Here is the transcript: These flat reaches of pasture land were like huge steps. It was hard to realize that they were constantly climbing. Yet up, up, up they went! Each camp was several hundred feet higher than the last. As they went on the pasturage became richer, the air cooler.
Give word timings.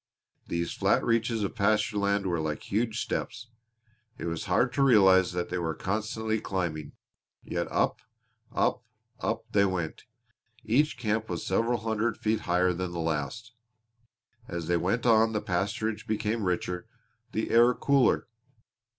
These 0.47 0.73
flat 0.73 1.05
reaches 1.05 1.43
of 1.43 1.53
pasture 1.53 1.99
land 1.99 2.25
were 2.25 2.39
like 2.41 2.63
huge 2.71 2.99
steps. 2.99 3.49
It 4.17 4.25
was 4.25 4.45
hard 4.45 4.73
to 4.73 4.81
realize 4.81 5.31
that 5.33 5.49
they 5.49 5.59
were 5.59 5.75
constantly 5.75 6.39
climbing. 6.41 6.93
Yet 7.43 7.67
up, 7.71 8.01
up, 8.51 8.83
up 9.19 9.45
they 9.51 9.63
went! 9.63 10.05
Each 10.63 10.97
camp 10.97 11.29
was 11.29 11.45
several 11.45 11.81
hundred 11.81 12.17
feet 12.17 12.39
higher 12.49 12.73
than 12.73 12.93
the 12.93 12.97
last. 12.99 13.53
As 14.47 14.65
they 14.65 14.75
went 14.75 15.05
on 15.05 15.33
the 15.33 15.39
pasturage 15.39 16.07
became 16.07 16.45
richer, 16.45 16.87
the 17.31 17.51
air 17.51 17.75
cooler. 17.75 18.27